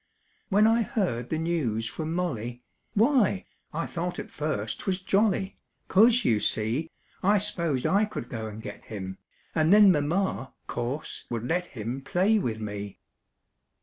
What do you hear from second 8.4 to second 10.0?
and get him And then